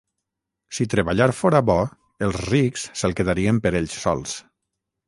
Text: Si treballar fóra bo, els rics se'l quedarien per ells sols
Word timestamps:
Si 0.77 0.87
treballar 0.93 1.27
fóra 1.41 1.61
bo, 1.71 1.77
els 2.29 2.41
rics 2.49 2.89
se'l 3.03 3.17
quedarien 3.21 3.65
per 3.69 3.77
ells 3.83 4.03
sols 4.07 4.37